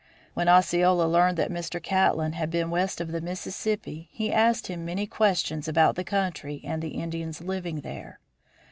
When 0.33 0.49
Osceola 0.49 1.03
learned 1.03 1.37
that 1.37 1.51
Mr. 1.51 1.79
Catlin 1.79 2.33
had 2.33 2.49
been 2.49 2.71
west 2.71 2.99
of 2.99 3.11
the 3.11 3.21
Mississippi 3.21 4.09
he 4.11 4.33
asked 4.33 4.65
him 4.65 4.83
many 4.83 5.05
questions 5.05 5.67
about 5.67 5.95
the 5.95 6.03
country 6.03 6.59
and 6.63 6.81
the 6.81 6.97
Indians 6.99 7.39
living 7.39 7.81
there. 7.81 8.19